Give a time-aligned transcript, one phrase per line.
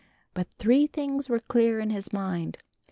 [0.33, 2.57] But three things were clear in his mind.